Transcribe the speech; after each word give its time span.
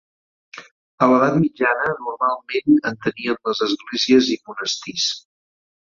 A 1.05 1.09
l'Edat 1.11 1.37
mitjana 1.43 1.91
normalment 2.07 2.81
en 2.91 2.99
tenien 3.07 3.41
les 3.53 3.65
esglésies 3.71 4.35
i 4.39 4.43
monestirs. 4.51 5.11